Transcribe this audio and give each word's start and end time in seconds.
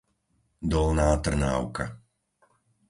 Dolná 0.71 1.09
Trnávka 1.23 1.85